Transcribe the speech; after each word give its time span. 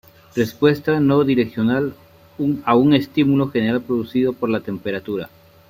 Respuesta 0.35 0.99
no 0.99 1.23
direccional 1.23 1.93
a 2.65 2.75
un 2.75 2.93
estímulo 2.95 3.49
general 3.51 3.83
producido 3.83 4.33
por 4.33 4.49
la 4.49 4.61
temperatura. 4.61 5.29